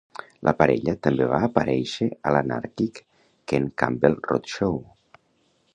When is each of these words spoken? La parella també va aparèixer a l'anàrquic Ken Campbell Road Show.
La 0.47 0.51
parella 0.61 0.95
també 1.07 1.27
va 1.33 1.41
aparèixer 1.47 2.07
a 2.29 2.33
l'anàrquic 2.37 3.01
Ken 3.53 3.69
Campbell 3.83 4.19
Road 4.31 4.53
Show. 4.57 4.81